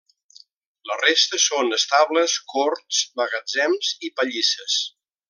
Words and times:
La 0.91 0.95
resta 1.01 1.39
són 1.43 1.69
estables, 1.77 2.37
corts, 2.57 3.05
magatzems 3.21 3.95
i 4.09 4.15
pallisses. 4.21 4.79